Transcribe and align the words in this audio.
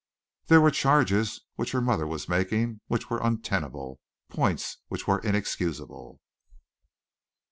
There 0.47 0.59
were 0.61 0.71
charges 0.71 1.41
which 1.57 1.73
her 1.73 1.79
mother 1.79 2.07
was 2.07 2.27
making 2.27 2.81
which 2.87 3.11
were 3.11 3.19
untenable 3.19 3.99
points 4.29 4.77
which 4.87 5.05
were 5.07 5.19
inexcusable. 5.19 6.19